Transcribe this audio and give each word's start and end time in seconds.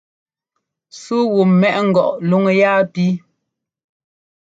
Súu 1.01 1.25
wu 1.33 1.41
mɛʼ 1.59 1.77
ngɔʼ 1.87 2.09
luŋ 2.29 2.43
yaa 2.59 2.79
píi. 2.93 3.11